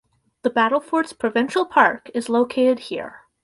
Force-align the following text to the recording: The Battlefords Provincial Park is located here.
The 0.41 0.49
Battlefords 0.49 1.13
Provincial 1.15 1.63
Park 1.63 2.09
is 2.15 2.27
located 2.27 2.79
here. 2.89 3.25